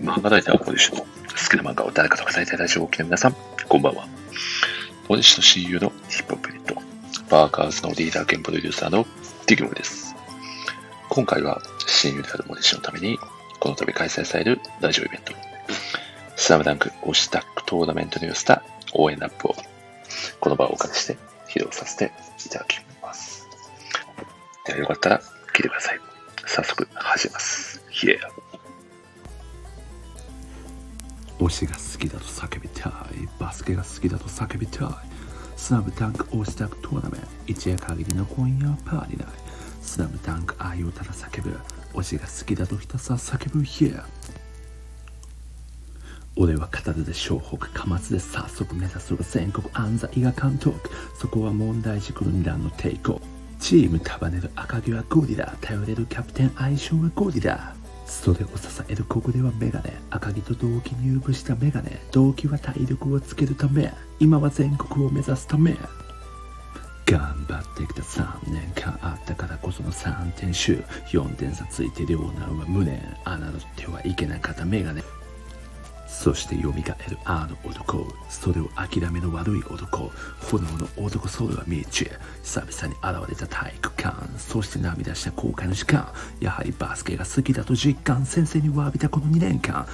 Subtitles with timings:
[0.00, 1.06] 漫画大体はモディシュの好
[1.48, 3.36] きな漫画を誰かと語りたいラジオをお聞きの皆さん、
[3.68, 4.08] こんばんは。
[5.08, 6.74] モディシュの親友のヒップホップユニット、
[7.30, 9.06] バーカーズのリーダー兼プロデューサーの
[9.46, 10.16] ディグムです。
[11.08, 13.16] 今回は親友であるモディシュのために、
[13.60, 15.32] この度開催されるラジオイベント、
[16.34, 19.54] スラムダンク推しタッグトーナメントに寄せた応援ラップを、
[20.40, 21.16] この場をお借りして
[21.48, 22.12] 披露させて
[22.44, 22.85] いただきます。
[24.66, 25.20] ではよかったら
[25.54, 26.00] 聞いてください。
[26.46, 27.82] 早速始めます。
[27.90, 28.20] ヒエ。
[28.22, 28.30] ア。
[31.42, 32.92] 推しが好きだと叫びたい。
[33.38, 34.88] バスケが好きだと叫びたい。
[35.56, 37.26] スラムダンク推したくトーナメント。
[37.46, 39.28] 一夜限りの今夜はパーティーナイ
[39.80, 41.58] スラムダンク愛をただ叫ぶ。
[41.94, 44.02] 推しが好きだとひたすら叫ぶ Here
[46.36, 50.90] 俺は片手で湘北貨物で早速目指すは全国安西伊賀監督。
[51.18, 53.20] そこは問題児の二段の抵抗
[53.58, 57.74] チーム束ねる赤城はゴリラ頼れるキャプテン相性はゴリラ
[58.06, 59.92] それを支えるここではメガネ。
[60.10, 62.00] 赤城と同期入部したメガネ。
[62.12, 63.92] 動機は体力をつけるため。
[64.20, 65.76] 今は全国を目指すため。
[67.04, 70.84] 頑張ってきた3年間あったからこその3点集。
[71.08, 73.00] 4点差ついてるオーナーは無念。
[73.24, 75.02] 侮ってはいけなかったメガネ。
[76.18, 86.08] そして蘇るあの男それを諦めの悪い男炎の男それはミー久々に現れた体育館そして涙した後悔の時間
[86.40, 89.86] やはりバスケが好きだと実感先生に詫びたこの2年間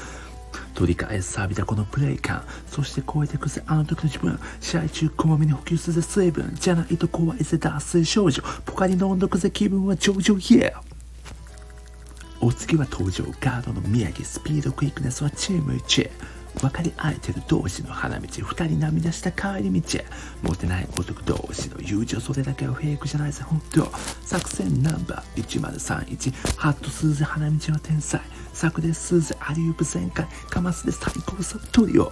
[0.75, 10.91] 取り返す錆びたこのプレイ感そして超えてくぜあの時の自分試合中こまめに補給するぜ水分じゃないと怖いぜ脱水症状ポカリ飲んどくぜ気分は上々 Yeah
[12.44, 13.24] お次は登場。
[13.40, 14.24] ガードの宮城。
[14.24, 16.10] スピードクイックネスはチーム1
[16.60, 18.26] 分かり合えてる同士の花道。
[18.26, 20.00] 二人涙した帰り道
[20.42, 23.88] モテない男同士の友情それだけはフェイクじゃないぜ本当。
[24.26, 28.20] 作戦ナンバー1031ハットスーズ花道は天才。
[28.52, 30.26] 作でスーズアリウープ全開。
[30.50, 32.10] カマスで最高サトリオ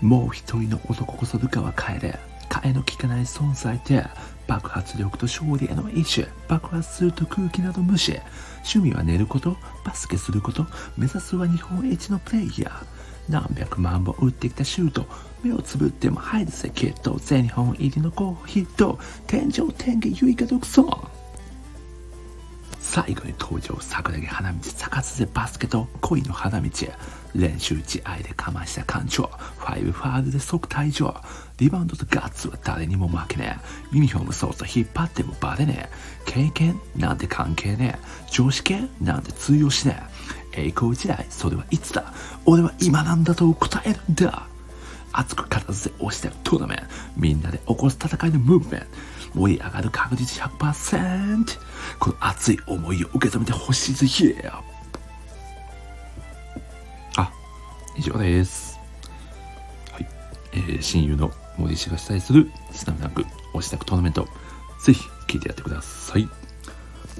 [0.00, 2.20] もう一人の男こそルカは帰れ。
[2.60, 4.04] 替えの効かない存在で
[4.46, 8.18] 爆発力と勝利への意志爆発すると空気など無視
[8.58, 10.66] 趣味は寝ることバスケすること
[10.96, 12.84] 目指すは日本一のプレイヤー
[13.28, 15.06] 何百万本打ってきたシュート
[15.42, 20.84] 目をつぶっても入るぜきっと全日本入りの候補ヒット天井天下唯我独尊
[22.80, 26.70] 最後に登場桜木花道咲ずぜバスケと恋の花道
[27.34, 31.14] 練習試合でかました艦長ファイブファールで即退場。
[31.58, 33.58] リバウンドとガッツは誰にも負けね
[33.92, 33.94] え。
[33.94, 35.90] ユニフォームそうと引っ張ってもバレねえ。
[36.24, 38.26] 経験なんて関係ねえ。
[38.30, 40.02] 常識なんて通用しね
[40.54, 40.62] え。
[40.62, 42.12] 栄光時代それはいつだ。
[42.46, 44.46] 俺は今なんだと答えるんだ。
[45.12, 46.84] 熱く片付け押してるトーナメント。
[47.16, 48.86] みんなで起こす戦いのムーブメント。
[49.34, 51.58] 盛り上がる確率100%
[52.00, 54.34] この熱い思いを受け止めてほしいぜひ
[57.16, 57.30] あ
[57.96, 58.80] 以上です。
[59.92, 60.06] はい、
[60.52, 64.26] えー、親友の森氏が主催するスタミナク押したくトーナメント
[64.82, 66.26] ぜひ聞いてやってください。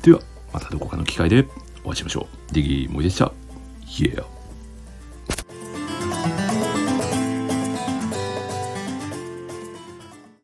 [0.03, 0.21] では
[0.53, 1.47] またどこかの機会で
[1.85, 2.55] お会いしましょう。
[2.55, 3.33] ディギー森でした。
[3.85, 4.23] ヒエ